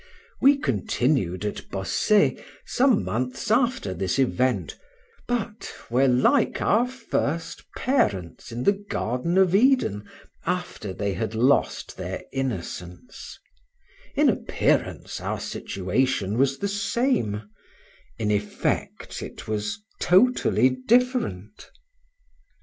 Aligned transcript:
We 0.41 0.57
continue 0.57 1.35
at 1.35 1.69
Bossey 1.69 2.43
some 2.65 3.03
months 3.03 3.51
after 3.51 3.93
this 3.93 4.17
event, 4.17 4.75
but 5.27 5.71
were 5.91 6.07
like 6.07 6.59
our 6.59 6.87
first 6.87 7.63
parents 7.77 8.51
in 8.51 8.63
the 8.63 8.71
Garden 8.71 9.37
of 9.37 9.53
Eden 9.53 10.09
after 10.43 10.91
they 10.91 11.13
had 11.13 11.35
lost 11.35 11.97
their 11.97 12.23
innocence; 12.33 13.37
in 14.15 14.27
appearance 14.27 15.21
our 15.21 15.39
situation 15.39 16.35
was 16.39 16.57
the 16.57 16.67
same, 16.67 17.47
in 18.17 18.31
effect 18.31 19.21
it 19.21 19.47
was 19.47 19.83
totally 19.99 20.71
different. 20.71 21.69